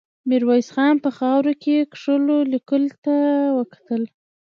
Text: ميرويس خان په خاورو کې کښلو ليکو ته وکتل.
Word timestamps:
ميرويس 0.27 0.67
خان 0.75 0.95
په 1.05 1.09
خاورو 1.17 1.53
کې 1.63 1.87
کښلو 1.91 2.37
ليکو 2.51 2.77
ته 3.05 3.15
وکتل. 3.57 4.01